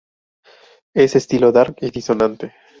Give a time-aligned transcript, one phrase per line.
[0.95, 2.55] Es estilo Dark y disonante.